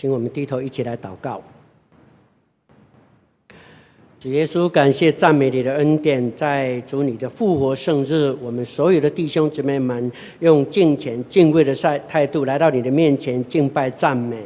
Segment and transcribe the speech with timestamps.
[0.00, 1.42] 请我们低头一起来祷告。
[4.18, 14.38] 主耶稣，感谢赞美你的恩典，在主你的复活圣日，我们所有的弟兄姊妹们用敬虔敬畏的态态度来到你的面前敬拜赞美。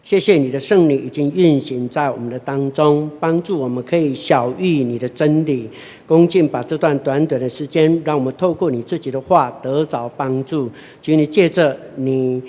[0.00, 5.68] 谢谢你的圣灵已经运行在我们的当中，帮助我们可以晓諭你的真理，
[6.06, 10.70] 恭敬把这段短短的时间，让我们透过你自己的话得着帮助。
[11.02, 12.40] 请你借着你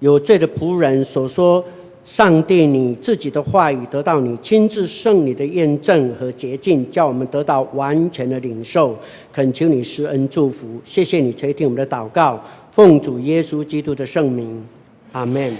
[0.00, 1.64] 有罪的仆人所说。
[2.08, 8.98] 上帝，你自己的话语得到你亲自圣你的验证和洁净，叫我们得到完全的领受。
[9.30, 14.64] 恳求你施恩祝福，谢谢你垂听我们的祷告，奉主耶稣基督的圣名，
[15.12, 15.54] 阿门。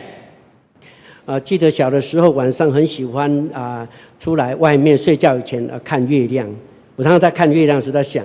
[1.26, 3.86] 啊，记得小的时候晚上很喜欢啊，
[4.18, 6.48] 出来外面睡觉以前啊看月亮。
[6.96, 8.24] 我常常在看月亮时在想，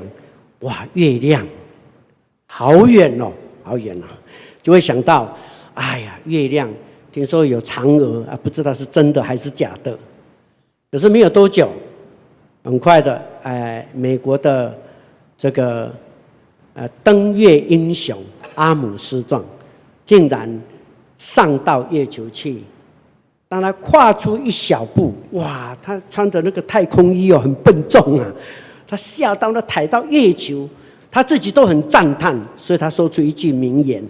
[0.61, 1.45] 哇，月亮
[2.45, 3.33] 好远哦，
[3.63, 4.05] 好远哦，
[4.61, 5.37] 就会想到，
[5.73, 6.69] 哎呀，月亮。
[7.13, 9.95] 听说有嫦娥啊，不知道是真的还是假的。
[10.91, 11.69] 可是没有多久，
[12.63, 14.75] 很快的，哎，美国的
[15.37, 15.93] 这个
[16.73, 18.17] 呃登月英雄
[18.55, 19.45] 阿姆斯壮，
[20.03, 20.59] 竟然
[21.19, 22.63] 上到月球去。
[23.47, 28.25] 当他跨出一小步，哇，他穿着那个太空衣哦，很笨重啊。
[28.87, 30.67] 他下到那抬到月球，
[31.11, 34.03] 他自己都很赞叹，所以他说出一句名言。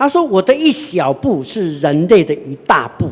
[0.00, 3.10] 他说：“我的一小步是人类的一大步。”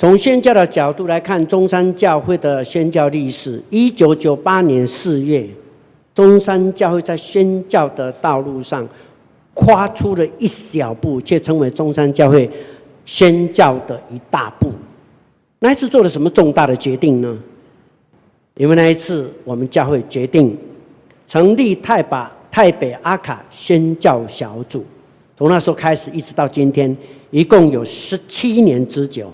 [0.00, 5.46] 从宣教的角度来看，中山教会的宣教历史，一九九八年四月，
[6.14, 8.88] 中山教会在宣教的道路上
[9.52, 12.50] 跨出了一小步，却成为中山教会
[13.04, 14.72] 宣教的一大步。
[15.58, 17.38] 那一次做了什么重大的决定呢？
[18.54, 20.56] 因为那一次，我们教会决定
[21.26, 22.34] 成立太把。
[22.56, 24.82] 泰北阿卡宣教小组，
[25.36, 26.96] 从那时候开始一直到今天，
[27.30, 29.30] 一共有十七年之久。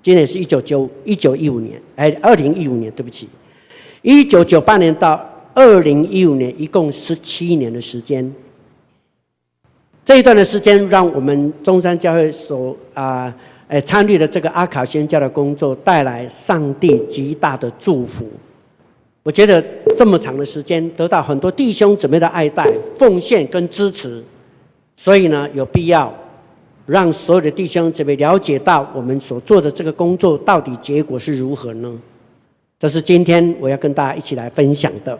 [0.00, 3.28] 今年是一九九一九一五年，哎，二零一五年，对不起，
[4.00, 5.22] 一九九八年到
[5.52, 8.34] 二零一五年，一共十七年的时间。
[10.02, 13.30] 这一段的时间，让我们中山教会所啊，
[13.68, 18.26] 哎，参与的这个阿卡宣教的工作，带来上帝极大的祝福。
[19.26, 19.60] 我觉得
[19.96, 22.64] 这么长的时间得到很多弟兄姊妹的爱戴、
[22.96, 24.22] 奉献跟支持，
[24.94, 26.14] 所以呢，有必要
[26.86, 31.92] 让所有的弟兄姊妹了解到我们所做的这个工作到底结果是如何呢？
[32.78, 35.18] 这是今天我要跟大家一起来分享的。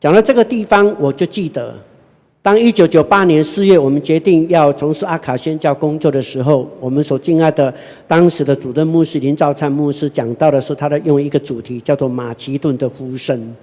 [0.00, 1.72] 讲到这个地方，我就记得。
[2.44, 7.72] 当一九九八年四月，我们决定要从事阿卡宣教工作的时候，我们所敬爱的
[8.06, 13.56] 当时的主任牧师林兆灿牧师讲到的是他的用一个主题叫做马其顿的呼声。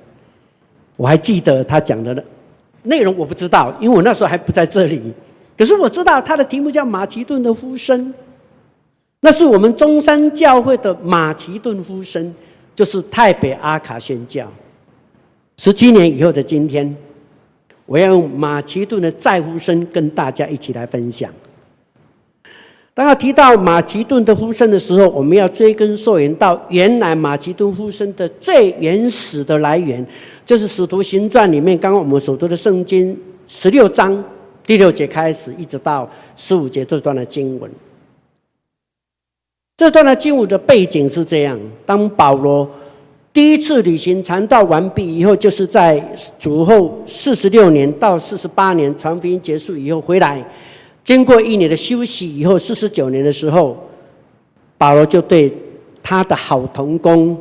[0.98, 2.26] 我还记得他讲的
[2.82, 5.00] 内容，我不知道，因为我那时候还不在这里。
[5.56, 8.12] 可是我知道他的题目叫马其顿的呼声，
[9.20, 12.34] 那是我们中山教会的马其顿呼声，
[12.74, 14.52] 就是泰北阿卡宣教。
[15.58, 16.98] 十七年以后的今天。
[17.92, 21.30] 我要用马其顿的再呼声跟大家一起来分享。
[22.94, 30.06] 当要提到马其顿的呼声的时候，我们要追根溯源到原来马其顿呼声的最原始的来源，
[30.46, 34.24] 就是《使徒行传》里面刚刚我们所读的圣经十六章
[34.66, 37.70] 第六节开始，一直到十五节这段的经文。
[39.76, 42.66] 这段的经文的背景是这样：当保罗。
[43.34, 46.04] 第一次旅行传道完毕以后，就是在
[46.38, 50.46] 主后四十六年到四十八年传福音结束以后回来，
[51.02, 53.78] 经过一年的休息以后，四十九年的时候，
[54.78, 55.50] 保罗就对
[56.04, 57.38] 他的好同工，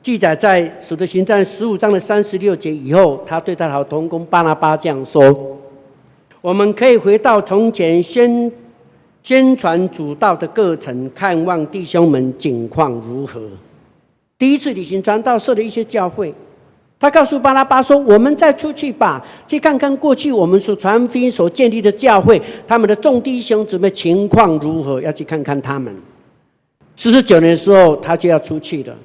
[0.00, 5.58] 记载在《使徒行传》十五章的三十六节以后，他对他的好同工巴拿巴这样说
[6.40, 8.50] ：“我们可以回到从前先。”
[9.30, 13.40] 宣传主道的过程，看望弟兄们景况如何？
[14.36, 16.34] 第一次旅行传道社的一些教会，
[16.98, 25.00] 他告诉巴拿巴说：“我们再出去吧，去看看过去我们所传福音所建立的教会，他们的众弟兄姊妹情况如何？
[25.00, 25.94] 要去看看他们。”
[26.96, 28.96] 四十九年的时候，他就要出去了。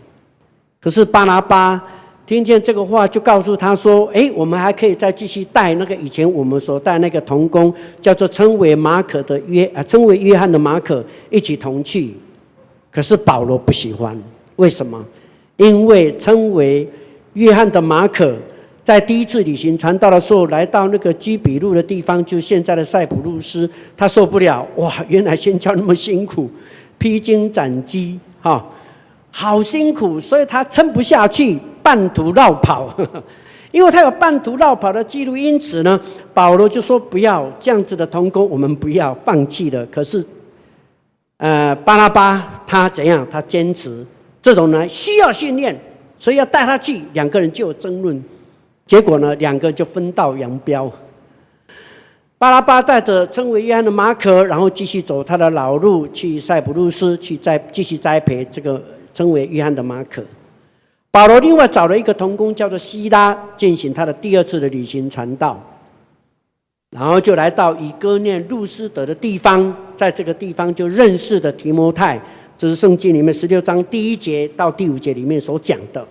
[0.81, 1.79] 可是巴拿巴。
[2.25, 12.15] 听见这个话，就告诉他说：“诶，我们还可以再继续带那个以前我们所带那个同工，叫做称为马可的约啊，称为约翰的马可一起同去。
[12.89, 14.19] 可是保罗不喜欢，
[14.55, 14.99] 为什么？
[15.57, 16.89] 因为称为
[17.33, 18.35] 约翰的马可
[18.83, 24.67] 在第一次旅行传道的时候，来到那个基比路的地方，就现在的塞浦路斯，他受不了。
[24.77, 26.49] 哇，原来宣教那么辛苦，
[26.97, 28.65] 披荆斩棘，哈、
[29.29, 32.91] 好辛苦，所以他撑不下去。”半途绕跑，
[33.69, 35.99] 因为他有半途绕跑的记录，因此呢，
[36.33, 39.85] 保罗就说不要这样子的同工，我们不要放弃了。
[39.85, 40.25] 可是，
[41.37, 43.27] 呃，巴拉巴他怎样？
[43.29, 44.03] 他坚持
[44.41, 45.79] 这种呢需要训练，
[46.17, 47.03] 所以要带他去。
[47.13, 48.23] 两个人就有争论，
[48.87, 50.91] 结果呢，两个就分道扬镳。
[52.39, 58.81] 巴拉巴带着称为约翰的马可，然后继续走他的老路，去塞浦路斯，去栽继续栽培这个
[59.13, 60.23] 称为约翰的马可。
[61.15, 65.57] 保罗另外找了一个同工，叫做西拉，进行他的第二次的旅行传道，
[66.89, 72.21] 然后就来到以哥念路斯德的地方，在这个地方就认识的提摩太，
[72.57, 76.05] 这是圣经里面十六章第一节到第五节里面所讲的。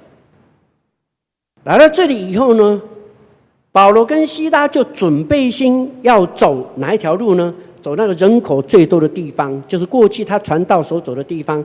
[1.65, 2.81] 来到这里以后呢，
[3.73, 7.55] 保罗跟西拉就准备心要走哪一条路呢？
[7.83, 11.62] 走那个人口最多的地方，就是过去他传道所走的地方，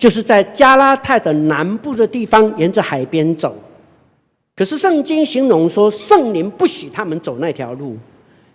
[0.00, 3.54] 就是在加拉太的南部的地方，沿着海边走。
[4.56, 7.98] 可是圣经形容说，圣灵不许他们走那条路，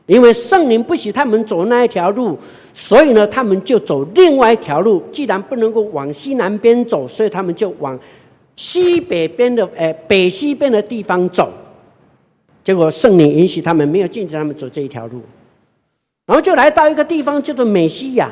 [0.07, 2.35] 因为圣灵不许他们走那一条路，
[2.73, 5.03] 所以呢，他们就走另外一条路。
[5.11, 7.97] 既然不能够往西南边走，所以他们就往
[8.55, 11.53] 西北边的，哎，北西边的地方走。
[12.63, 15.21] 结果圣灵允许他们，没有禁止他们走这一条路，
[16.25, 18.31] 然后就来到一个地方叫做美西亚。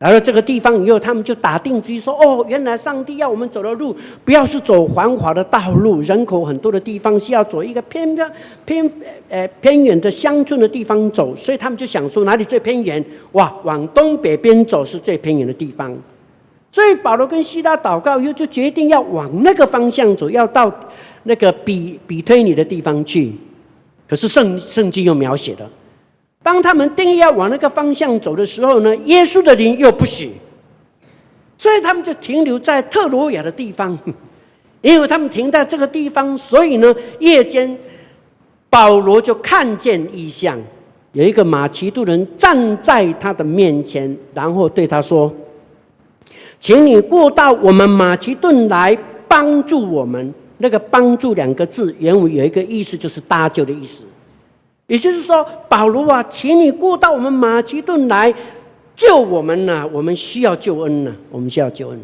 [0.00, 8.32] 来到这个地方以后，他们就打定主意说：“哦，原来上帝要我们走的路，不要是走繁华的道路，人口很多的地方，是要走一个偏偏
[8.66, 8.92] 偏
[9.28, 11.34] 呃偏远的乡村的地方走。
[11.34, 13.02] 所以他们就想说，哪里最偏远？
[13.32, 15.96] 哇，往东北边走是最偏远的地方。
[16.70, 20.72] 所以保罗跟西拉祷告以后，就决定要往那个方向走，要到。”
[21.26, 23.32] 那个比比推尼的地方去，
[24.06, 25.66] 可是圣圣经又描写了，
[26.44, 30.30] 当他们定义要往那个方向走的时候呢，耶稣的灵又不许，
[31.56, 33.98] 所以他们就停留在特罗亚的地方，
[34.82, 37.74] 因为他们停在这个地方，所以呢，夜间
[38.68, 40.60] 保罗就看见异象，
[41.12, 45.32] 有一个马其顿人站在他的面前，然后对他说
[46.60, 48.94] ：“请你过到我们马其顿来
[49.26, 54.04] 帮助我们。”那个“帮助”两个字，原文有一个意思，就是搭救的意思。
[54.86, 58.32] 也就是说，保罗啊，请你过到我们马其顿来
[58.94, 62.00] 救我们呢，我们需要救恩呢，我们需要救恩。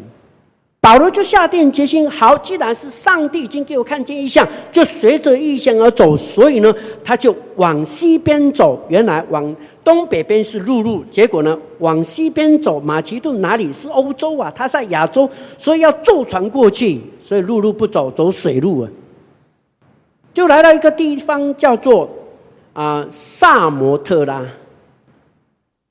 [0.79, 6.17] 保罗就下定决心，好，既然是上帝已经给我看见异象，就随着异象而走。
[6.17, 6.73] 所以呢，
[7.03, 8.83] 他就往西边走。
[8.89, 14.51] 原来往东北边是陆路，结果呢，往西边走，马其顿哪里是欧洲啊？
[14.55, 16.99] 他在亚洲，所以要坐船过去。
[17.21, 18.89] 所以陆路不走，走水路啊，
[20.33, 22.09] 就来到一个地方，叫做
[22.73, 24.45] 啊萨摩特拉。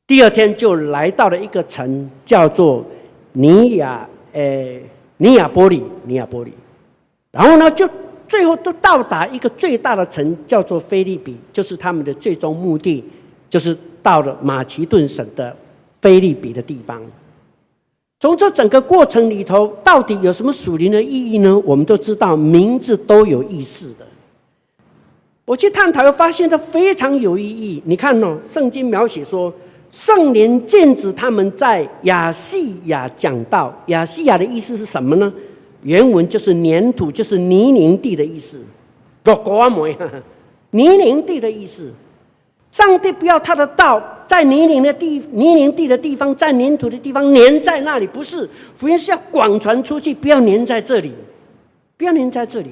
[0.07, 2.85] 第二天就来到了一个城，叫做
[3.33, 4.09] 尼亚。
[4.33, 4.81] 诶，
[5.17, 6.53] 尼亚波利，尼亚波利，
[7.33, 7.89] 然后呢，就
[8.29, 13.05] 最后都到达一个最大的城，叫做菲利比，就是他们的最终目的，
[13.49, 15.57] 就是到了马其顿省的
[16.01, 17.03] 菲利比的地方。
[18.21, 21.61] 从这整个过程里头，到底有什么属灵的意义呢？
[21.65, 24.07] 我们都知道，名字都有意思的。
[25.51, 27.83] 我去探讨，又发现它非常有意义。
[27.85, 29.53] 你看哦，圣经描写说。
[29.91, 33.77] 圣灵禁止他们在亚细亚讲道。
[33.87, 35.33] 亚细亚的意思是什么呢？
[35.83, 38.63] 原文就是粘土，就是泥泞地的意思。
[39.25, 39.99] 国国模样，
[40.71, 41.93] 泥泞地的意思。
[42.71, 48.49] 上帝不要他的道在泥泞的地、泥泞地的地方，在粘土的地方粘在那里，不是。
[48.77, 51.11] 福音是要广传出去，不要粘在这里，
[51.97, 52.71] 不要粘在这里。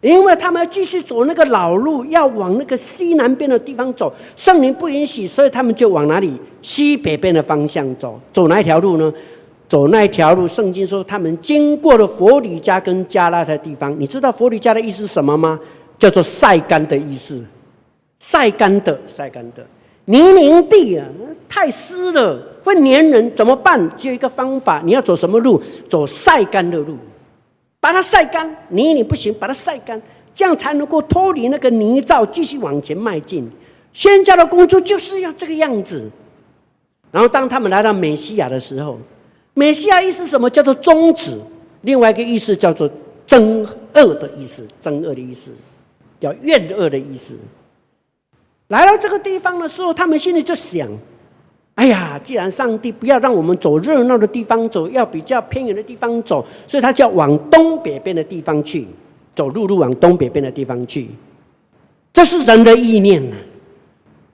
[0.00, 6.32] 因为他们要继续走那个老路，要往那个西南边的地方走，圣灵不允许，所以他们就往哪里？
[6.62, 8.18] 西北边的方向走。
[8.32, 9.12] 走哪一条路呢？
[9.68, 13.94] 走那一条路，圣经说他们经过了弗吕家跟加拉的地方。
[14.00, 15.60] 你知道弗吕家的意思是什么吗？
[15.98, 17.44] 叫做晒干的意思。
[18.18, 19.64] 晒干的，晒干的，
[20.06, 21.06] 泥泞地啊，
[21.48, 23.90] 太湿了，会黏人，怎么办？
[23.96, 25.60] 只有一个方法，你要走什么路？
[25.88, 26.96] 走晒干的路。
[27.80, 30.00] 把它晒干，泥泞不行，把它晒干，
[30.34, 33.50] 这样才能够脱离那个泥沼，继续往前迈进。
[33.92, 36.08] 宣教的工作就是要这个样子。
[37.10, 38.98] 然后当他们来到美西亚的时候，
[39.54, 40.48] 美西亚意思什么？
[40.50, 41.38] 叫做终止。
[41.80, 42.88] 另外一个意思叫做
[43.26, 45.50] 憎恶的意思，憎恶的意思，
[46.20, 47.38] 叫怨恶的意思。
[48.68, 50.86] 来到这个地方的时候，他们心里就想。
[51.80, 58.86] 哎呀，既然上帝不要让我们走热闹的地方走，要比较偏远的地方走，所以他就要往东北边的地方去，
[59.34, 61.08] 走陆路往东北边的地方去。
[62.12, 63.36] 这是人的意念呐，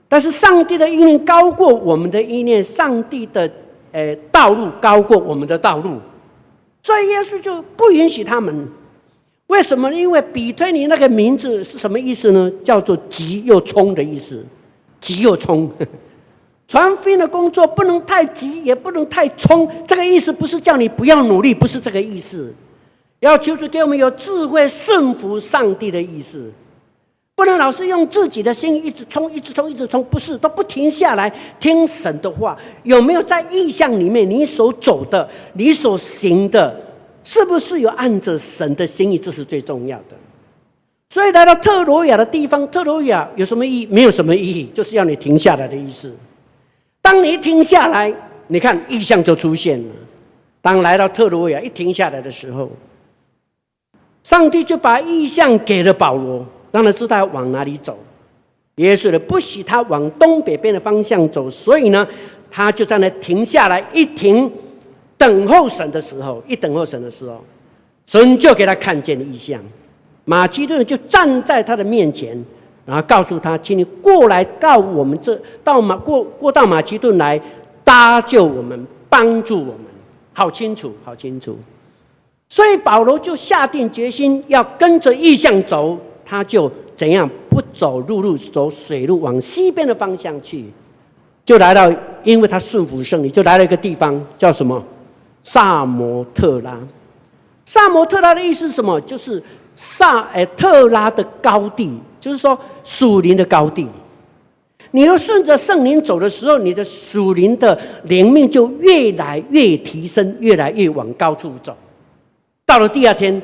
[0.09, 3.49] 但是上帝的意念高过我们的意念，上帝的
[3.93, 6.01] 诶道路高过我们的道路，
[6.83, 8.67] 所以耶稣就不允许他们
[9.47, 9.89] 为什么？
[9.93, 12.51] 因为比推尼那个名字是什么意思呢？
[12.61, 14.45] 叫做急又冲的意思，
[14.99, 15.71] 急又冲。
[16.67, 19.69] 传福音的工作不能太急，也不能太冲。
[19.87, 22.53] 这个意思不是叫你不要努力，不是这个意思。
[23.21, 26.51] 要求主给我们有智慧顺服上帝的意思，
[27.35, 32.57] 不能老是用自己的心一直冲，一直冲，一直冲，不是都不停下来听神的话。
[32.83, 36.79] 有没有在意象里面，你所走的，你所行的？
[37.23, 39.17] 是不是有按着神的心意？
[39.17, 40.15] 这是最重要的。
[41.09, 43.87] 所以来到特罗亚的地方，特罗亚有什么意义？
[43.87, 46.13] 没有什么意义，就是要你停下来的意思。
[47.01, 48.13] 当你一停下来，
[48.47, 49.93] 你看意象就出现了。
[50.61, 52.69] 当来到特鲁维亚一停下来的时候，
[54.23, 57.97] 上帝就把意象给了保罗，让他知道往哪里走。
[58.75, 62.07] 耶稣呢，不许他往东北边的方向走，所以呢，
[62.51, 64.51] 他就在那停下来，一停。
[65.17, 67.43] 等候神的时候，一等候神的时候，
[68.05, 69.59] 神就给他看见了异象。
[70.25, 72.37] 马其顿就站在他的面前，
[72.87, 77.39] 然后告诉他：“请你过来到我们这，到马过过到马其顿来
[77.83, 79.79] 搭救我们，帮助我们。”
[80.33, 81.57] 好清楚，好清楚。
[82.47, 90.63] 所以保罗就下定决心要跟着意向走，他就怎样不走陆路，走水路，往西边的方向去，
[91.43, 91.91] 就来到，
[92.23, 94.81] 因为他顺服圣灵，就来了一个地方，叫什么？
[95.43, 96.77] 萨摩特拉，
[97.65, 99.01] 萨摩特拉的意思是什么？
[99.01, 99.43] 就是
[99.75, 103.87] 萨诶特拉的高地，就是说属灵的高地。
[104.91, 111.75] 你要顺着圣灵走的时候，你的属灵的灵命就越来越提升，越来越往高处走。
[112.65, 113.41] 到了第二天，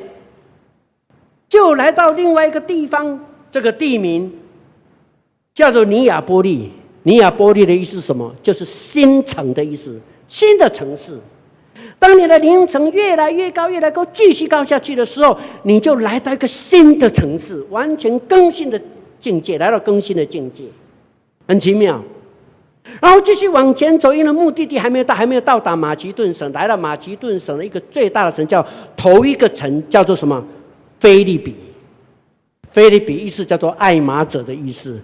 [1.48, 3.18] 就来到另外一个地方，
[3.50, 4.32] 这个地名
[5.52, 6.70] 叫做尼亚波利。
[7.02, 8.34] 尼亚波利的意思是什么？
[8.42, 11.18] 就是新城的意思，新的城市。
[11.98, 18.78] 当你的灵层越来越高，越来越高，继续高下去的时候，你就来到一个新的城市，完全更新的
[19.18, 20.64] 境界，来到更新的境界，
[21.48, 22.02] 很奇妙。
[23.00, 30.44] 然后继续往前走，因为目的地还没有到，还没有到达马其顿省，来到马其顿省的一个最大的城，叫头一个城叫做什么？
[31.00, 31.54] 菲利比。
[32.70, 35.00] 菲利比意思叫做爱马者的意思。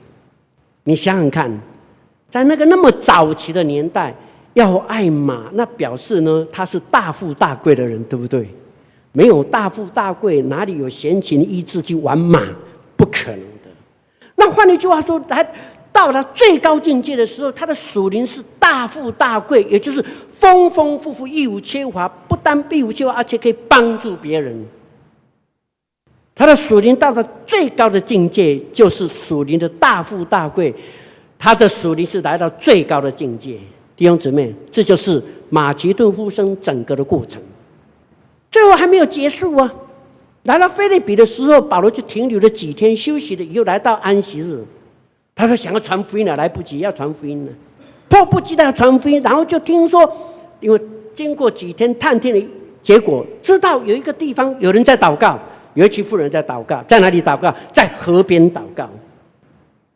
[0.84, 1.50] 你想想看，
[2.28, 4.14] 在那个那么早期的年代。
[4.54, 8.44] 要爱马，那表示呢，他是大富大贵的人，对不对？
[9.12, 12.40] 没有大富大贵，哪里有闲情逸致去玩马？
[12.96, 13.70] 不可能的。
[14.36, 15.46] 那换一句话说，来
[15.92, 22.08] 到了最高境界的时候，他的属灵是大富大贵，也就是丰丰富富，一无缺乏。
[22.08, 24.64] 不但一无缺乏，而且可以帮助别人。
[26.34, 30.74] 他的属灵到了最高的境界，就是属灵的大富大贵。
[31.38, 33.58] 他的属灵是来到最高的境界。
[34.00, 37.38] 弟兄姊妹，这就是马其顿呼声整个的过程。
[38.50, 39.70] 最后还没有结束啊！
[40.44, 44.64] 来到腓立比的时候，保罗就停留了几天，休息了以后，来到安息日。
[45.34, 47.52] 他说：“想要传福音了，来不及，要传福音了，
[48.08, 50.10] 迫不及待要传福音。”然后就听说，
[50.60, 50.80] 因为
[51.12, 52.48] 经过几天探听的
[52.80, 55.38] 结果，知道有一个地方有人在祷告，
[55.74, 57.54] 有一群妇人在祷告，在哪里祷告？
[57.70, 58.88] 在河边祷告。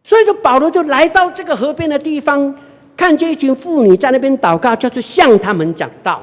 [0.03, 2.55] 所以，就保罗就来到这个河边的地方。
[2.97, 6.23] 看见一群妇女在那边祷告，就是向他们讲道。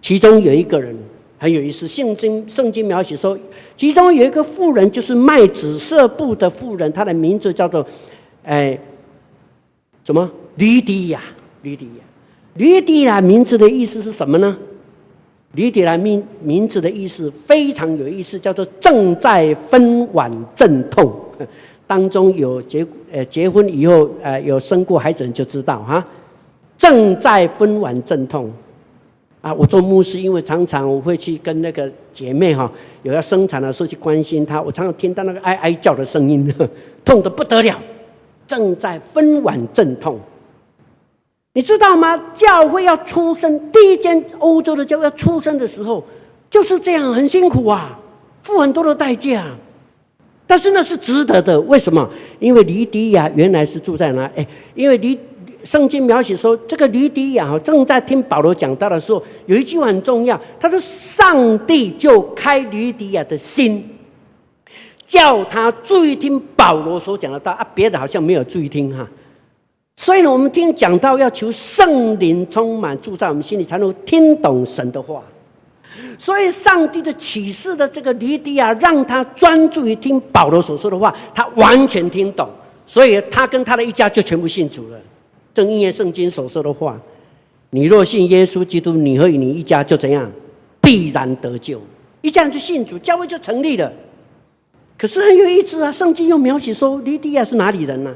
[0.00, 0.96] 其中有一个人
[1.38, 3.36] 很有意思，圣经圣经描写说，
[3.76, 7.84] 其中有一个妇人，就是卖紫色布的妇人，她的名字叫做，
[8.44, 8.78] 哎，
[10.04, 10.30] 什么？
[10.56, 11.20] 吕底亚，
[11.62, 12.04] 吕底亚，
[12.54, 14.56] 吕底亚名字的意思是什么呢？
[15.52, 21.12] 吕底亚名名字的意思非常有意思，叫做正在分娩阵痛。
[21.86, 26.04] 当中有结呃结婚以后呃有生过孩子人就知道哈，
[26.76, 28.50] 正在分娩阵痛，
[29.40, 32.70] 啊，我做牧师，因为常常我会去跟那个姐妹哈
[33.04, 36.52] 有要生产的时候去关心她，我常常听到那个哀哀叫的声音，
[37.04, 37.80] 痛得不得了，
[38.46, 40.18] 正在分娩阵痛，
[41.52, 42.20] 你知道吗？
[42.34, 46.02] 教会要出生，第一间欧洲的教会要出生的时候
[46.50, 47.96] 就是这样，很辛苦啊，
[48.42, 49.46] 付很多的代价。
[50.46, 52.08] 但是那是值得的，为什么？
[52.38, 54.30] 因为吕底亚原来是住在哪？
[54.36, 55.18] 哎，因为吕
[55.64, 63.84] 圣经描写说，这个吕底亚正在听保罗讲道的时候，有一句话很重要，他说：“上帝就开吕底亚的心，
[65.04, 69.04] 叫他注意听保罗所讲的道啊，别的好像没有注意听哈。
[69.96, 75.20] 所以呢，我们听讲到要求圣灵充满住在我们心里，才能听懂神的话。”
[76.18, 82.48] 所以，上帝的启示的这个吕底亚，让他专注于听保罗所说的话，他完全听懂，
[82.86, 84.98] 所以他跟他的一家就全部信主了。
[85.54, 87.00] 正应验圣经所说的话
[87.70, 90.30] ：“你若信耶稣基督，你和你一家就怎样，
[90.80, 91.80] 必然得救。”
[92.22, 93.92] 一家人就信主，教会就成立了。
[94.98, 98.14] 可是很有意思啊，圣经又描写说，利底亚是哪里人呢、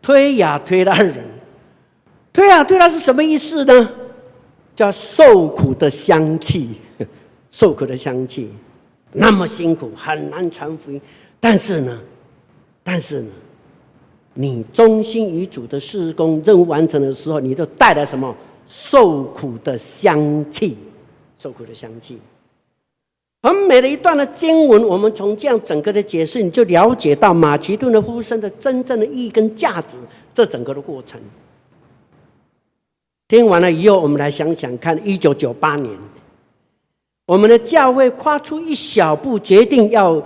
[0.00, 1.24] 推雅推拉人。
[2.32, 3.90] 推雅推拉是什么意思呢？
[4.80, 6.70] 叫受苦的香气，
[7.52, 8.48] 受苦的香气，
[9.12, 10.98] 那么辛苦，很难传福音。
[11.38, 12.00] 但是呢，
[12.82, 13.28] 但是呢，
[14.32, 18.34] 你忠心于主的事工任务完成的时候，你就带来什么？
[18.66, 20.78] 受苦的香气，
[21.38, 22.18] 受苦的香气。
[23.42, 29.98] 很美的一段的经文，我们从这样整个的解释，你就了解到马其顿的呼声的真正的意义跟价值，
[30.32, 31.20] 这整个的过程。
[33.30, 35.88] 听完了以后，我们来想想看，一九九八年，
[37.26, 40.20] 我们的教会跨出一小步，决定要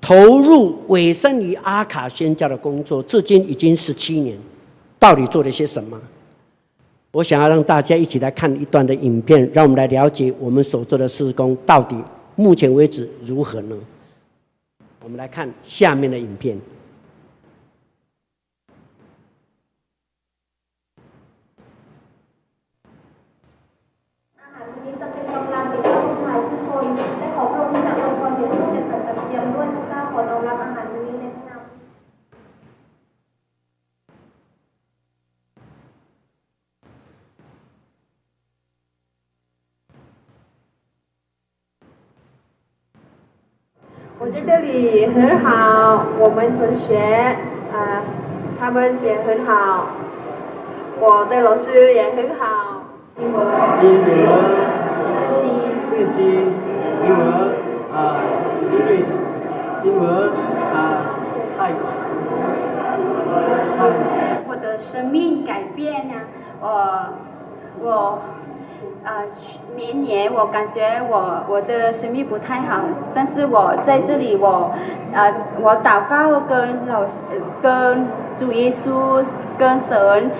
[0.00, 4.36] 投入委身于阿卡宣教的工作，至今已经十七年，
[4.98, 5.96] 到底做了些什么？
[7.12, 11.94] 我想要让大家一起来看一段的影片，让我们来了解我们所做的事工到底。
[12.34, 13.76] 目前为止如何呢？
[15.04, 16.58] 我们来看下面的影片。
[44.24, 46.96] 我在这里很好，我们同学
[47.74, 48.02] 啊、呃，
[48.56, 49.86] 他们也很好，
[51.00, 52.84] 我的老师也很好。
[53.18, 53.44] 英文，
[53.82, 54.30] 英文，
[55.02, 55.10] 四
[55.42, 55.42] 级，
[55.80, 56.22] 四级，
[57.02, 57.26] 英文
[57.90, 58.22] 啊，
[58.70, 59.18] 瑞士，
[59.82, 60.30] 英文
[60.70, 61.02] 啊，
[61.58, 61.82] 泰国，
[63.76, 63.90] 泰国。
[64.46, 66.14] 我的生命改变了，
[66.60, 66.68] 我，
[67.80, 68.22] 我。
[69.04, 69.26] 呃，
[69.74, 72.80] 明年我感觉我我的生命不太好，
[73.14, 74.70] 但是我在这里我，
[75.12, 77.20] 呃，我祷告跟老师、
[77.60, 79.24] 跟主耶稣、
[79.58, 80.30] 跟神，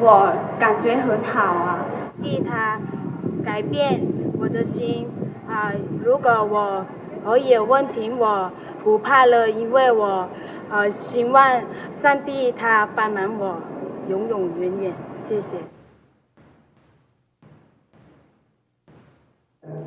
[0.00, 1.84] 我感觉很好啊。
[2.22, 2.78] 替他
[3.44, 4.00] 改变
[4.40, 5.08] 我的心
[5.48, 5.72] 啊、
[6.04, 6.86] 如果我
[7.24, 8.50] 我有问题，我
[8.82, 10.28] 不怕了，因为我
[10.70, 11.60] 呃希望
[11.92, 13.56] 上帝他帮忙我，
[14.08, 14.92] 永永远远。
[15.18, 15.73] 谢谢。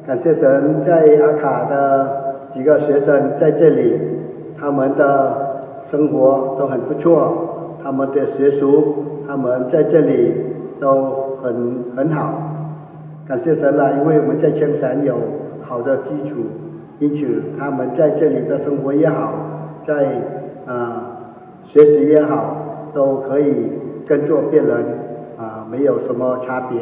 [0.08, 4.00] 感谢神，在阿卡的几个学生在这里，
[4.58, 10.34] 他们的生活都很不错，他们的学术，他们在这里
[10.80, 12.42] 都很很好。
[13.28, 15.18] 感谢神了，因为我们在青山有
[15.62, 16.38] 好的基础，
[17.00, 19.34] 因此他们在这里的生活也好，
[19.82, 20.22] 在
[20.66, 21.18] 啊、
[21.62, 22.56] 学习也好，
[22.94, 23.74] 都可以
[24.08, 24.86] 跟做别人
[25.38, 26.80] 啊、没有什么差别。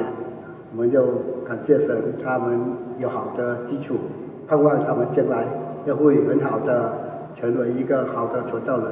[0.71, 1.01] 我们就
[1.47, 2.59] 感谢神他们
[2.97, 3.99] 有好的基础
[4.47, 5.45] 盼望他们将来
[5.85, 6.91] 也会很好的
[7.35, 8.89] 成为一个好的传道人。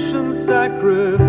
[0.00, 1.28] redemption sacrifice.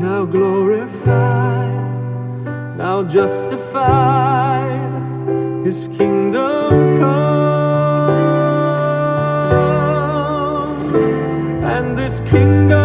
[0.00, 1.74] Now glorified,
[2.76, 4.92] now justified,
[5.64, 7.42] His kingdom comes,
[11.64, 12.81] and this kingdom.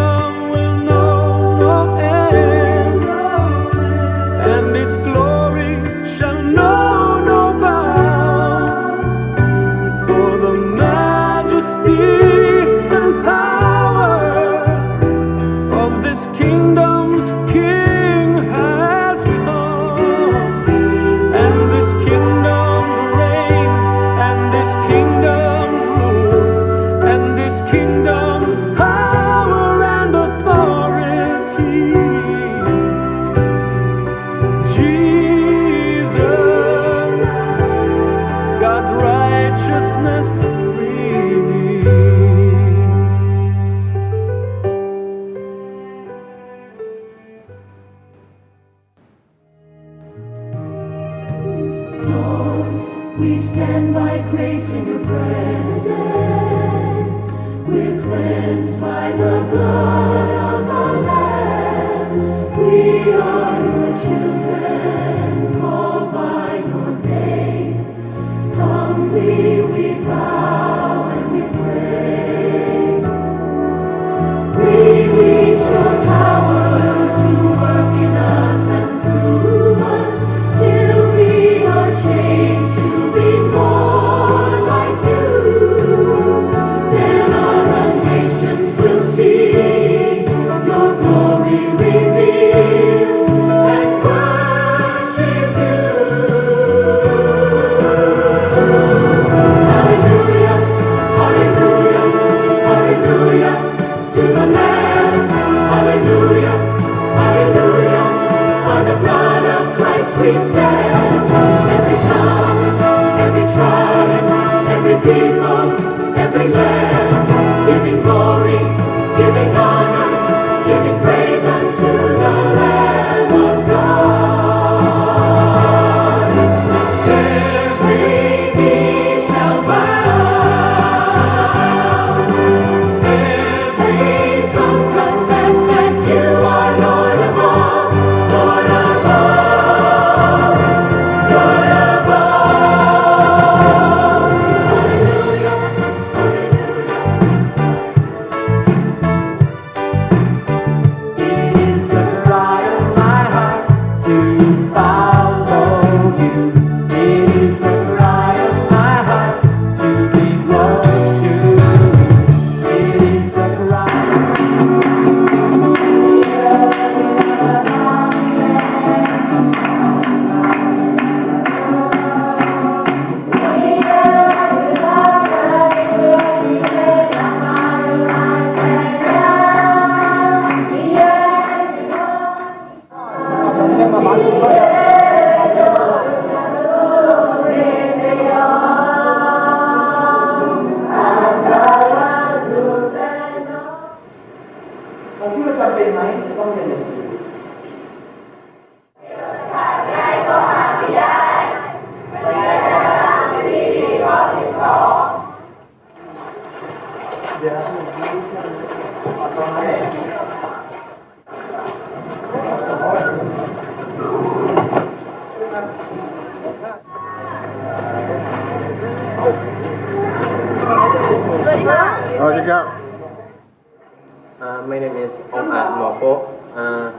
[224.40, 226.30] Uh, my name is Ong At Moho.
[226.54, 226.92] Uh,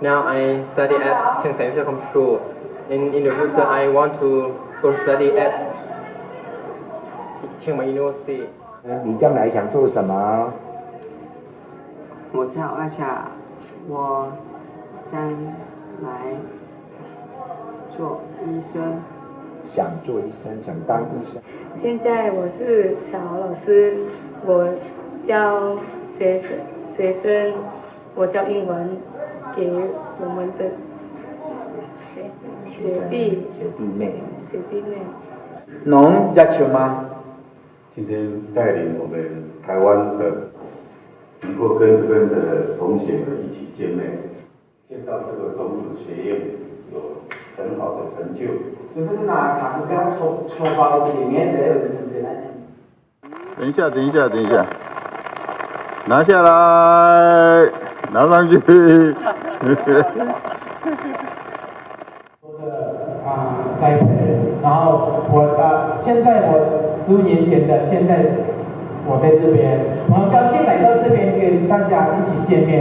[0.00, 2.38] now I study at Chengsai Yushacom School.
[2.88, 5.50] In, in the future, I want to go study at
[7.58, 8.46] Chiang University.
[9.04, 10.52] 你将来想做什么？
[12.32, 13.26] 我叫阿夏，
[13.88, 14.28] 我
[15.10, 15.20] 将
[16.02, 16.36] 来
[17.90, 19.02] 做医生。
[19.66, 21.42] 想做医生，想当医生。
[21.74, 23.98] 现在我是小老师，
[24.46, 24.72] 我
[25.22, 25.76] 教
[26.08, 26.56] 学生
[26.86, 27.52] 学生，
[28.14, 28.88] 我教英文
[29.54, 29.70] 给
[30.18, 30.64] 我们的
[32.70, 34.14] 学弟学弟妹
[34.50, 34.96] 学弟妹。
[35.84, 37.06] 侬要求吗？
[37.94, 40.50] 今天带领我们台湾的，
[41.42, 44.18] 能够跟这边的同学们一起见面，
[44.88, 46.40] 见到这个种子学院
[46.92, 47.00] 有
[47.56, 48.46] 很好的成就。
[48.92, 51.60] 是不是拿卡刚刚抽花包里面的？
[53.58, 54.64] 等一下，等一下，等一下。
[56.09, 56.49] 拿下来，
[58.11, 58.57] 拿上去。
[63.25, 63.27] 啊，
[63.75, 64.05] 栽培，
[64.61, 66.49] 然后我呃，现在我
[66.93, 68.11] 十五年前的，现在
[69.05, 72.71] 我在这边，我很高兴来到这边跟大家一起见面，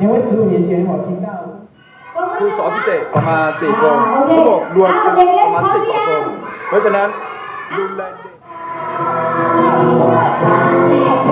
[0.00, 1.28] 因为十五年前我听到。
[2.38, 6.22] ครูสอนพิเศษประมาณสี่คนทั้งหมดรวมประมาณสิบกว่าคน
[6.68, 7.08] เพราะฉะนั้น
[7.76, 8.02] ดูแล
[11.26, 11.31] เ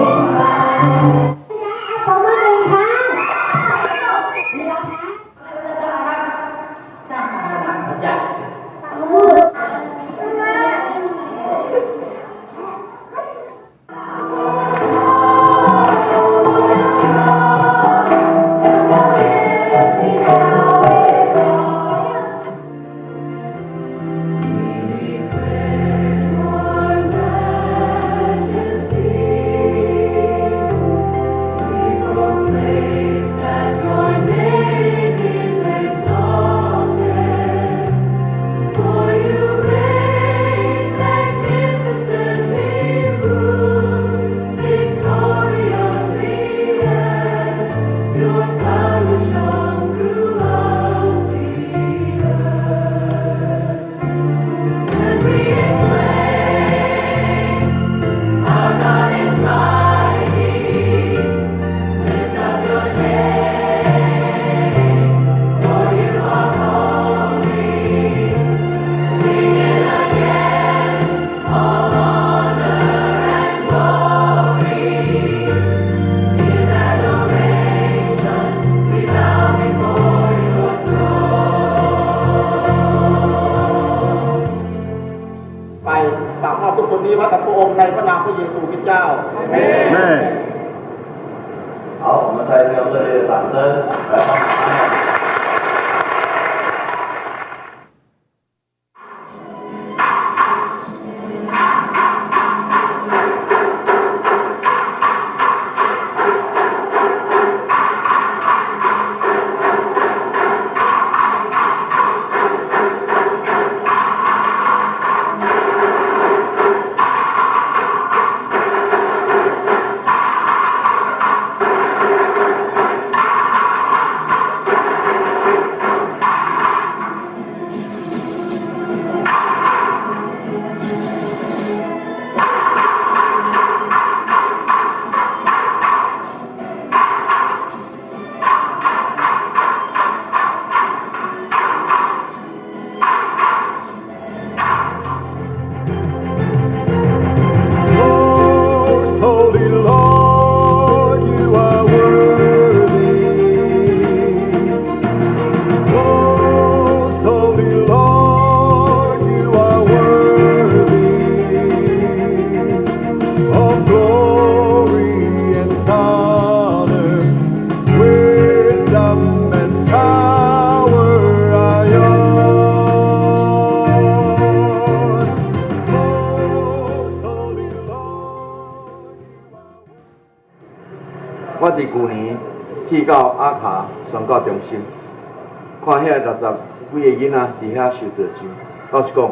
[186.01, 186.45] 遐六十
[186.93, 188.47] 几个囡仔伫遐受造钱，
[188.91, 189.31] 老实讲，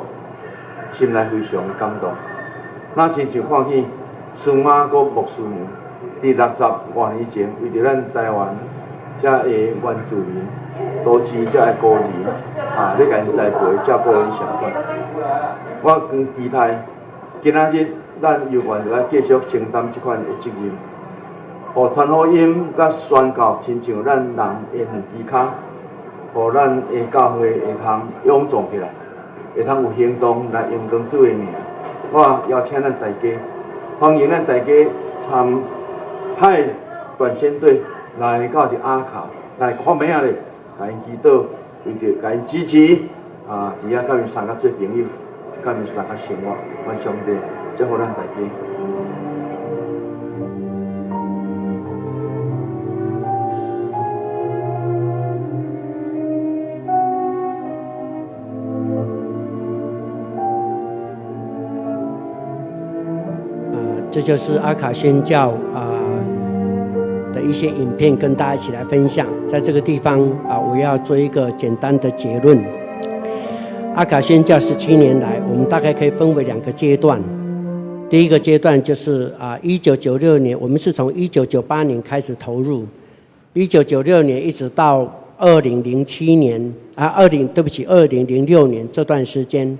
[0.92, 2.10] 心内非常感动。
[2.96, 3.86] 那亲像看见
[4.34, 5.60] 孙妈个牧师娘
[6.22, 8.56] 伫六十多年前，为着咱台湾
[9.22, 10.46] 遮的原住民，
[11.04, 12.02] 都市遮的孤儿，
[12.78, 14.72] 啊，咧甲因栽培，照顾因上款。
[15.82, 16.84] 我更期待
[17.42, 17.88] 今仔日
[18.22, 20.72] 咱犹原就要继续承担即款的责任。
[21.74, 25.46] 互传福音甲宣告，亲像咱人的两支骹，
[26.34, 28.90] 互咱的教会会通勇壮起来，
[29.56, 31.48] 会通有行动来用工主的名。
[32.12, 33.38] 我邀请咱大家，
[34.00, 34.88] 欢迎咱大家
[35.22, 35.60] 参
[36.38, 36.64] 派
[37.18, 37.82] 短宣队
[38.20, 39.26] 来到伫阿卡
[39.60, 40.36] 来看咩啊咧，
[40.80, 41.46] 甲因祈祷，
[41.86, 43.00] 为着甲因支持，
[43.50, 45.06] 啊，伫遐甲因相甲做朋友，
[45.64, 46.56] 甲因相甲生活，
[46.88, 47.34] 愿上帝
[47.76, 48.99] 祝福咱大家。
[64.20, 65.96] 这就是阿卡宣教啊
[67.34, 69.26] 的一些影片，跟大家一起来分享。
[69.48, 72.62] 在这个地方啊，我要做一个简单的结论。
[73.96, 77.24] 阿卡宣教十七年来，我们大概可以分为两个阶段。
[78.10, 82.86] 第一个阶段就是啊，一九九六年，我们是从一九九八年开始投入，
[83.54, 86.62] 一九九六年一直到二零零七年
[86.96, 89.80] 啊，二零对不起，二零零六年这段时间，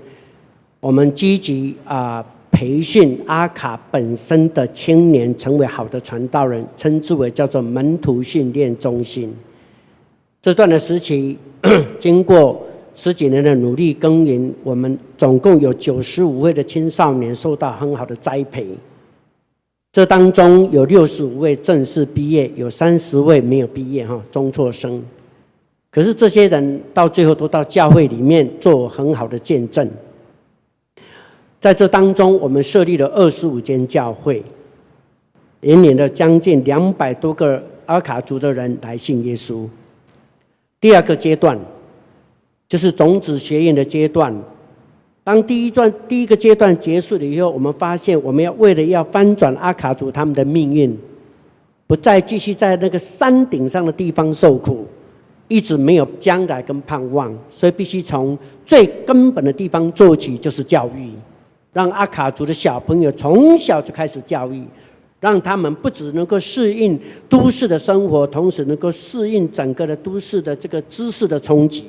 [0.80, 2.24] 我们积极啊。
[2.50, 9.32] 培训阿卡本身的青年成为好的传道人，称之为叫做门徒训练中心。
[10.42, 11.38] 这段的时期，
[11.98, 12.60] 经过
[12.94, 18.66] 十几年的努力耕耘，我们总共有九十五位的青少年受到很好的栽培。
[19.92, 25.02] 这当中有六十五位正式毕业，有三十位没有毕业哈，中辍生。
[25.90, 29.90] 可是这些人到最后都到教会里面做很好的见证。
[31.60, 34.42] 在这当中，我们设立了二十五间教会，
[35.60, 39.68] 引领了将近两百多个阿卡族的人来信耶稣。
[40.80, 41.58] 第二个阶段
[42.66, 44.34] 就是种子学院的阶段。
[45.22, 50.96] 当第一段第一个阶段结束了以后，我们发现我们要为了要翻转阿卡族他们的命运，
[51.86, 54.86] 不再继续在那个山顶上的地方受苦，
[55.46, 61.10] 一直没有将来跟盼望，所以必须从最根本的地方做起，就是教育。
[61.72, 64.64] 让阿卡族的小朋友从小就开始教育，
[65.20, 71.84] 让他们不只能够适应都市的生活，同时能够适应整个的都市的这个知识的冲击。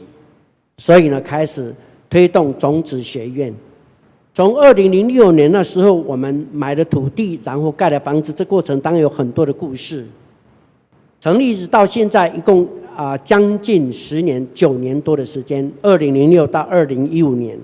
[0.78, 1.74] 所以呢，开始
[2.10, 3.54] 推动种子学院。
[4.34, 10.06] 从二零零六年那时候，我们买了土地，然后盖了房子，这过程当然有很多的故事。
[11.20, 15.72] 成立直到现在，一共啊将近十年，九年多的时间。
[15.82, 17.58] 二零零六到二零一五年。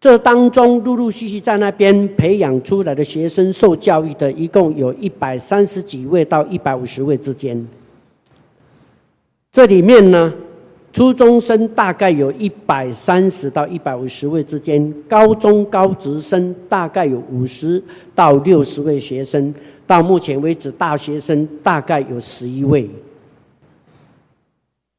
[0.00, 7.68] 这当中陆陆续续在那边培养出来的学生受教育的，一共有一百三十几位到一百五十位之间。
[9.52, 10.32] 这里面呢，
[10.90, 17.82] 初中生大概有一百三十到一百五十位之间，高中高职生大概有五十
[18.14, 19.52] 到六十位学生，
[19.86, 22.88] 到目前为止，大学生大概有十一位。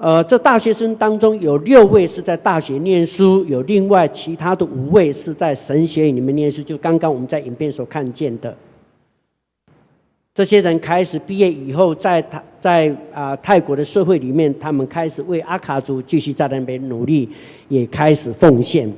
[0.02, 8.58] 呃，这大学生当中有六位是在大学念书，有另外其他的五位是在神学院里面念书，就刚刚我们在影片所看见的。
[10.34, 17.30] 这些人开始毕业以后在，在泰在啊、泰国的社会里面，他们开始为阿卡族继续在那边努力，
[17.68, 18.92] 也开始奉献。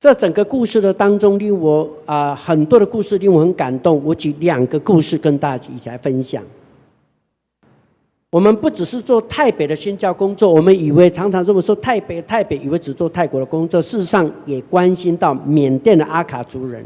[0.00, 4.02] 这整个故事的当中，令我啊、很多的故事令我很感动。
[4.04, 6.42] 我举两个故事跟大家一起来分享。
[8.32, 16.82] 我们不只是做泰北的宣教工作，我们以为常常这么说泰北泰北，以为只做泰国的工作，事实上也关心到缅甸的阿卡族人。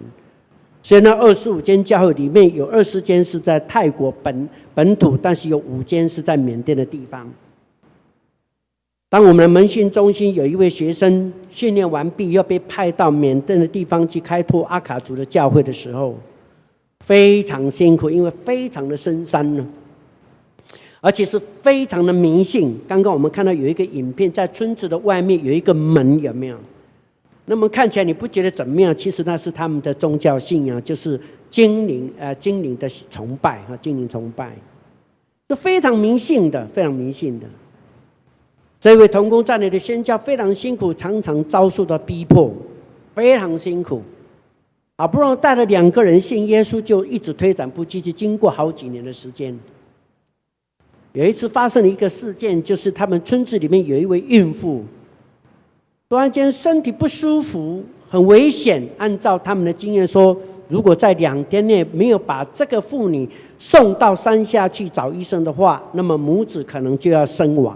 [0.83, 7.33] 所以呢二十五间教会里面有二十间是在泰国本本土，但是有五间是在缅甸的地方。
[9.09, 16.17] 当我们的门训中心有一位学生训练完毕，要被派到缅甸的地方去开拓阿卡族的教会的时候，
[17.05, 19.65] 非常辛苦，因为非常的深山呢。
[21.07, 22.77] 而且是非常的迷信。
[22.89, 26.59] 刚刚我们看到有一个影片，在村子的外面有一个门，有没有？
[27.45, 28.93] 那么看起来你不觉得怎么样？
[28.97, 34.51] 其实那是他们的宗教信仰，就是精灵呃精灵的崇拜和精灵崇拜，
[35.49, 37.47] 是非常迷信的，非常迷信的。
[38.81, 42.53] 这位童工在那里的宣教非常辛苦，常常遭受到逼迫，
[43.15, 44.03] 非常辛苦。
[44.99, 49.57] 好不容易带了两个人信耶稣，就一直推展不进去，经过好几年的时间。
[51.17, 54.85] 有一次发生了一个事件，就是他们村子里面有一位孕妇，
[56.11, 58.87] 突然间身体不舒服，很危险。
[58.99, 60.37] 按照他们的经验说，
[60.69, 63.27] 如果在两天内没有把这个妇女
[63.59, 67.75] 送到山下去找医生的话，那么母子可能就要身亡。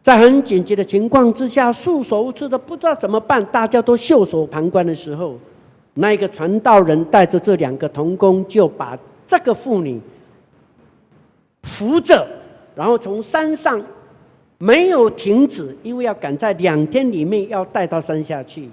[0.00, 5.34] 在很紧急的情况之下，束手无策的不知道怎么办，大家都袖手旁观的时候，
[5.92, 10.00] 那一个传道人带着这两个童工，就把这个妇女。
[11.62, 12.26] 扶着，
[12.74, 13.82] 然后从山上
[14.58, 18.68] 没有停止，因为要赶在两天里面要带到山下去，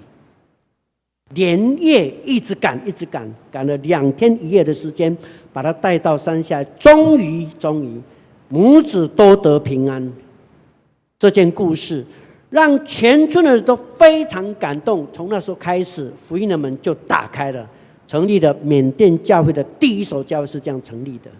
[1.34, 5.16] 连夜一直赶，一直赶，赶了两天一夜的时间，
[5.52, 8.00] 把他带到山下，终于，终于，
[8.48, 10.12] 母子都得平安。
[11.18, 12.04] 这件故事
[12.48, 15.06] 让全村的人都非常感动。
[15.12, 17.68] 从那时候开始，福音的门就打开了，
[18.06, 21.30] 成立了缅甸教会的第一所教会是这样成立的。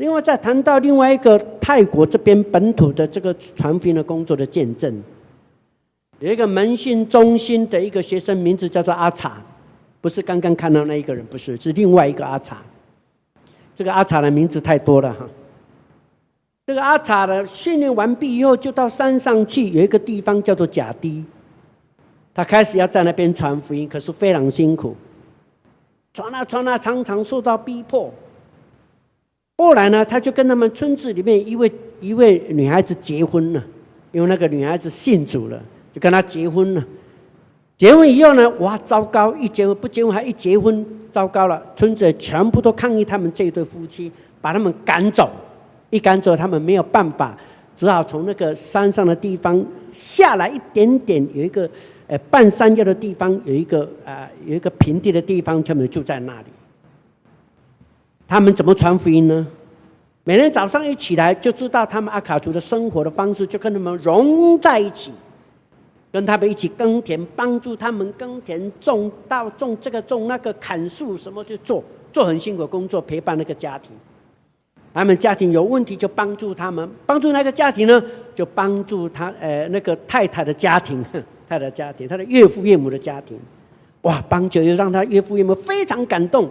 [0.00, 4.90] 另外，再谈到另外一个泰国这边本土的这个传福音的工作的见证，
[6.20, 9.36] 有一个门训中心的一个学生，名字叫做阿查。
[10.00, 12.62] 不是刚刚看到那一个人，不是，是另外一个阿查。
[13.76, 15.28] 这个阿查的名字太多了哈。
[16.66, 21.22] 这个阿查的训练完毕以后，就到山上去，有一个地方叫做甲低，
[22.32, 24.96] 他开始要在那边传福音，可是非常辛苦，
[26.14, 28.10] 传啊传啊，常常受到逼迫。
[29.60, 33.62] 后来呢，他就跟他们村子里面一位一位女孩子结婚了，
[34.10, 36.82] 因为那个女孩子信主了，就跟他结婚了。
[37.76, 39.34] 结婚以后呢，哇，糟糕！
[39.36, 40.82] 一结婚不结婚还一结婚，
[41.12, 41.62] 糟糕了！
[41.76, 45.30] 村子全部都抗议他们这一对夫妻，把他们赶走。
[45.90, 47.36] 一赶走，他们没有办法，
[47.76, 51.68] 只好从那个山上的地方下来一点点，有一个
[52.06, 56.46] 呃半山腰的地方，有一个啊、呃、有一个平地的地方，他们住在那里。
[58.30, 59.44] 他们怎么传福音呢？
[60.22, 65.10] 每天早上一起来就知道他们阿卡族的生活的方式，就跟他们融在一起。
[66.12, 73.90] 跟他们一起耕田，帮助他们耕田、种稻、种这个、种那个、砍树，什么就做，做很辛苦工作，陪伴那个家庭。
[74.94, 78.00] 他们家庭有问题，就帮助他们；帮助那个家庭呢，
[78.32, 81.02] 就帮助他呃那个太太的家庭，
[81.48, 83.36] 太太的家庭，他的岳父岳母的家庭。
[84.02, 86.48] 哇，帮久又让他岳父岳母非常感动，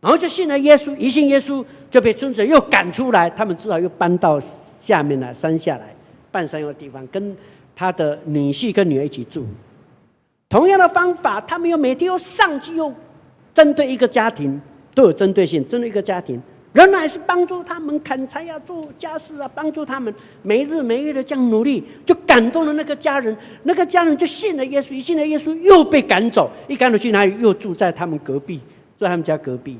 [0.00, 0.94] 然后就信了耶稣。
[0.96, 5.94] 一信耶稣，就被村子又赶出来，他们只好又搬到下面来山下来，
[6.30, 7.36] 半山腰的地方跟。
[7.80, 9.46] 他的女婿跟女儿一起住，
[10.48, 12.92] 同样的方法，他们又每天又上去又
[13.54, 14.60] 针对一个家庭，
[14.96, 16.42] 都有针对性，针对一个家庭，
[16.72, 27.32] 仍然是帮助他们砍柴呀、做家事啊，帮助他们没日没夜的这样努力，就感动了那个家人，那个家人就信了耶稣，一信了耶稣又被赶走，一赶走去哪里？
[27.38, 28.60] 又住在他们隔壁，
[28.98, 29.78] 在他们家隔壁，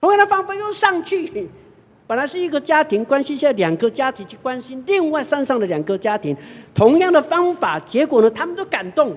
[0.00, 1.48] 同样的方法又上去。
[2.06, 6.36] 本来是一个家庭关系，现在两个家庭去关心另外山上的两个家庭，
[6.74, 9.16] 同样的方法，结果呢，他们都感动，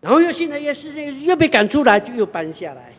[0.00, 2.94] 然后又信了耶稣，又被赶出来，就又搬下来。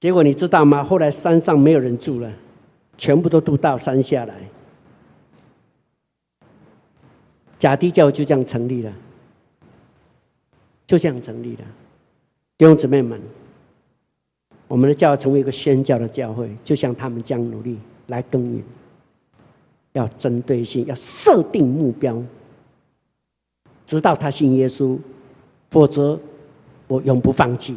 [0.00, 0.82] 结果你知道吗？
[0.82, 2.32] 后来山上没有人住了，
[2.96, 4.34] 全部都渡到山下来，
[7.58, 8.92] 假地教就这样成立了，
[10.86, 11.64] 就这样成立了，
[12.56, 13.20] 弟兄姊妹们，
[14.68, 17.78] 我们的教会成为一个宣教的教会，就像他们这样努力。
[18.08, 18.62] 来耕耘，
[19.94, 22.22] 要针对性，要设定目标，
[23.84, 24.96] 直到他信耶稣，
[25.70, 26.16] 否则
[26.86, 27.76] 我永不放弃。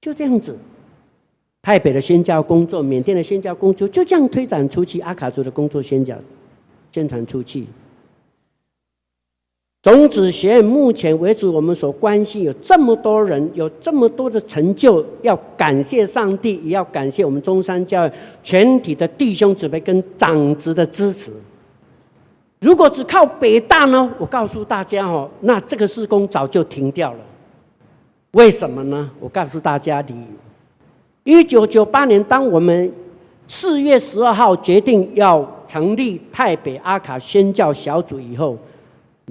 [0.00, 0.56] 就这样子，
[1.60, 4.98] 泰北的宣教工作，缅甸的宣教工作，就这样推展出去。
[5.00, 6.16] 阿卡族的工作宣教，
[6.90, 7.66] 宣传出去。
[9.82, 18.12] 种子学院目前为止，我们所关心有这么多人，有这么多的成就，要感谢上帝，也要感谢我们中山教育
[18.44, 21.32] 全体的弟兄姊妹跟长子的支持。
[22.60, 24.08] 如果只靠北大呢？
[24.18, 27.18] 我告诉大家哦，那这个事工早就停掉了。
[28.30, 29.10] 为什么呢？
[29.18, 32.92] 我告诉大家理由：一九九八年，当我们
[33.48, 38.56] 四月十二号决定要成立泰北阿卡宣教小组以后。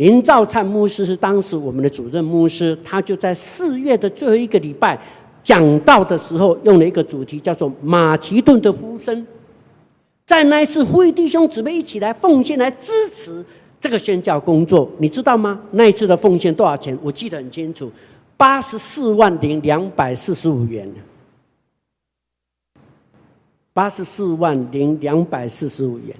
[0.01, 4.99] 林兆灿牧师是当时我们的主任牧师，他就在四月的最后一个礼拜
[5.43, 9.23] 讲道的时候，用了一个主题叫做“马其顿的呼声”。
[10.25, 13.45] 在那一次呼吁弟兄姊妹一起来奉献来支持
[13.79, 15.61] 这个宣教工作，你知道吗？
[15.69, 16.97] 那一次的奉献多少钱？
[17.03, 17.91] 我记得很清楚，
[18.35, 20.91] 八十四万零两百四十五元。
[23.71, 26.15] 八十四万零两百四十五元。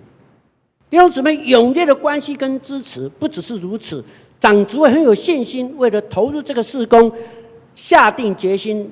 [0.92, 4.04] 弟兄姊妹踊跃的关系跟支持，不只是如此，
[4.42, 7.10] 长主会很有信心，为了投入这个事工，
[7.74, 8.92] 下定决心，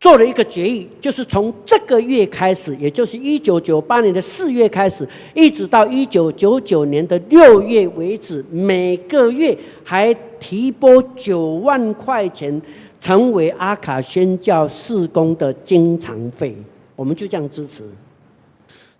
[0.00, 9.54] 做了一个决议，就是从这个月开始，也就是一九九八年的四月开始，一直到一九九九年的六月为止，每个月
[9.84, 12.62] 还提拨九万块钱，
[12.98, 16.56] 成为阿卡宣教事工的经常费，
[16.96, 17.84] 我们就这样支持。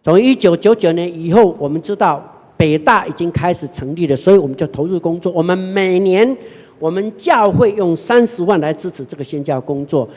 [0.02, 2.20] 从一九九九年以后，我们知道
[2.56, 5.30] 北大已经开始成立了，所以我们就投入工作。
[5.30, 6.36] 我们每年，
[6.80, 10.08] 我们教会用三十万来支持这个宣教工作。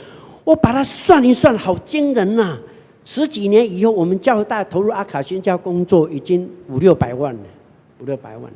[0.43, 2.57] 我把它算一算，好惊人呐、
[3.03, 7.39] 十几年以后，我们教会大投入阿卡宣教工作已经五六百万了，
[7.99, 8.51] 五六百万，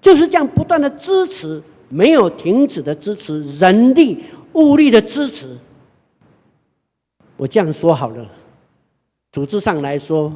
[0.00, 4.16] 就是这样不断的支持，没有停止的支持，人力
[4.52, 5.48] 物力的支持。
[7.36, 8.24] 我这样说好了，
[9.32, 10.32] 组织上来说。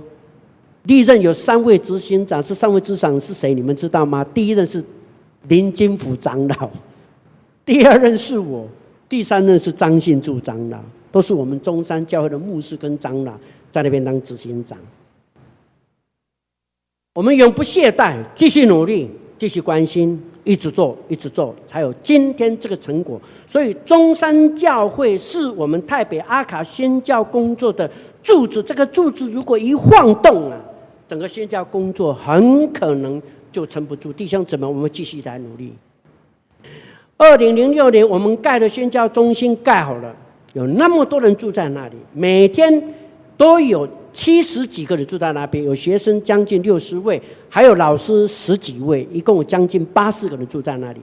[0.86, 3.52] 历任有三位执行长，这三位执行长是谁？
[3.54, 4.24] 你们知道吗？
[4.32, 4.82] 第一任是
[5.48, 6.70] 林金福长老，
[7.64, 8.66] 第二任是我，
[9.08, 10.78] 第三任是张信柱长老，
[11.10, 13.32] 都是我们中山教会的牧师跟长老，
[13.72, 14.78] 在那边当执行长。
[17.14, 23.18] 我们永不懈怠，继续努力，继续关心，一直做，一直做，才有今天这个成果。
[23.46, 27.90] 所以中山教会是我们台北阿卡宣教工作的
[28.22, 28.62] 柱子。
[28.62, 30.60] 这个柱子如果一晃动啊，
[31.06, 33.20] 整个宣教工作很可能
[33.52, 34.12] 就撑不住。
[34.12, 35.72] 弟兄姊妹，我们继续来努力。
[37.16, 40.14] 二零零六年，我们盖的宣教中心盖好了，
[40.54, 42.94] 有那么多人住在那里，每天
[43.36, 43.88] 都有。
[44.16, 51.00] 七十几个人住在那边，有学生将近六十位，还有老师十几位，一共有将近八十个人住在那里。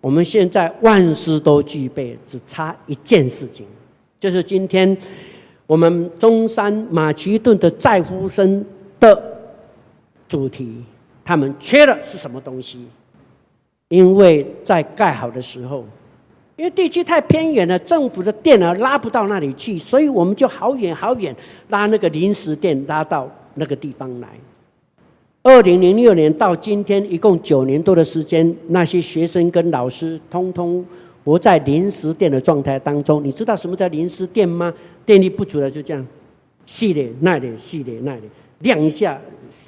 [0.00, 3.66] 我们现在万事都具备，只差一件事情，
[4.20, 4.96] 就是今天
[5.66, 8.64] 我们中山马其顿的在呼声
[8.98, 9.22] 的
[10.28, 10.84] 主题，
[11.24, 12.86] 他们缺的是什么东西？
[13.88, 15.84] 因为在盖好的时候。
[16.56, 21.36] 因为地区太偏远了，政府的电呢拉不到那里去，所以我们就好远好远
[21.68, 24.28] 拉那个临时电拉到那个地方来。
[25.42, 30.82] 二零零六年到今天一共九年多的时间，那些学生跟老师通通
[31.22, 33.22] 活在临时电的状态当中。
[33.22, 34.72] 你知道什么叫临时电吗？
[35.04, 36.06] 电力不足了就这样，
[36.64, 38.22] 系列那点系列那点，
[38.60, 39.20] 晾一下，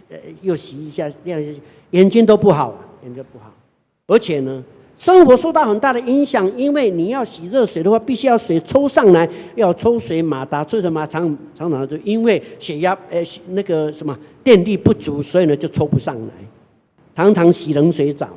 [0.09, 1.61] 呃又洗一下，晾一下，
[1.91, 2.75] 眼睛都不好，
[3.05, 3.53] 眼睛不好，
[4.07, 4.65] 而且呢。
[5.01, 11.23] 生活受到很大的影响，因为你要洗热水的话，必须要水抽上来，要抽水马达，抽水马常
[11.55, 16.33] 常常就因为血压呃那个什么电力不足，所以呢就抽不上来，
[17.15, 18.29] 常常洗冷水澡，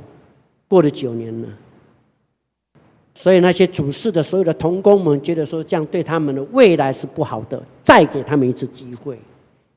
[0.67, 1.47] 过了九年了，
[3.15, 9.17] 所以那些主事的所有的同工们觉得说这样对他们的未来是不好的，再给他们一次机会，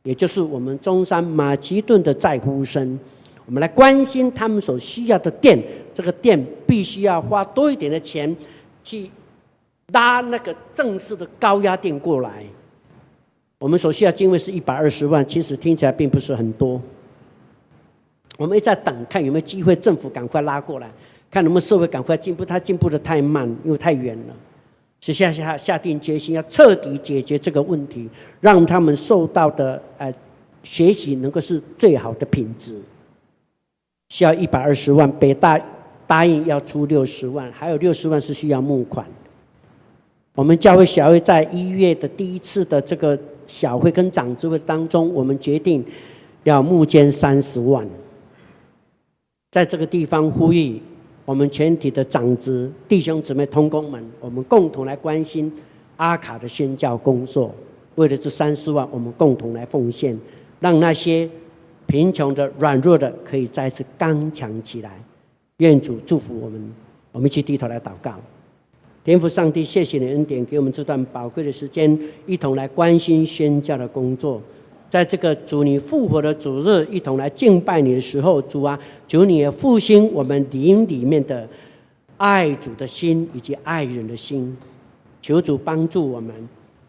[0.05, 2.99] 也就是我们中山马其顿的在呼声。
[3.47, 8.35] 我们来关心他们所需要的电，这个电必须要花多一点的钱
[8.83, 9.11] 去
[9.89, 12.45] 拉那个正式的高压电过来。
[13.59, 16.81] 我们所需要经费是一百二十万，其实听起来并不是很多。
[18.37, 20.91] 我们一直在等，看有没有机会政府赶快拉过来，
[21.31, 22.45] 看能不能社会赶快进步。
[22.45, 24.35] 它进步的太慢，因为太远了。
[25.05, 28.09] 是下下下定决心要彻底解决这个问题，
[28.41, 30.11] 让他们受到的呃
[30.63, 32.75] 学习能够是最好的品质。
[34.09, 35.61] 需要一百二十万，北大
[36.07, 39.05] 答应要出六十万，还有六十万是需要募款。
[40.35, 45.85] 我们教会小会在一月的第一次的这个小会跟长执会当中，我们决定
[46.45, 47.87] 要募捐三十万。
[49.51, 50.81] 在这个地方呼吁
[51.25, 55.53] 我们全体的长子弟兄姊妹同工们，我们共同来关心
[55.97, 57.55] 阿卡的宣教工作。
[57.95, 60.19] 为了这三十万，我们共同来奉献，
[60.61, 61.29] 让那些。
[61.87, 64.99] 贫穷的、软弱的，可以再次刚强起来。
[65.59, 66.75] 愿主祝福我们，
[67.13, 68.19] 我们一起低头来祷告。
[69.05, 71.97] 天父上帝，谢谢你恩典，给我们这段宝贵的时间，
[72.27, 74.41] 一同来关心宣教的工作。
[74.95, 78.79] 在这个主你复活的主日，一同来敬拜你的时候，主啊，
[79.09, 81.49] 求你复兴我们灵里面的
[82.17, 84.57] 爱主的心以及爱人的心。
[85.21, 86.33] 求主帮助我们，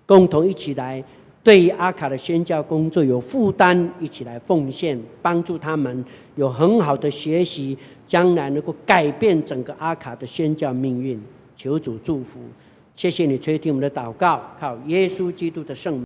[0.05, 1.03] 共同一起来。
[1.43, 7.75] 对于阿卡的宣教工作有负担，一起来奉献，帮助他们有很好的学习，
[8.05, 11.19] 将来能够改变整个阿卡的宣教命运。
[11.57, 12.39] 求主祝福，
[12.95, 16.03] 谢谢你垂听我们的祷告，靠耶稣基督的圣名。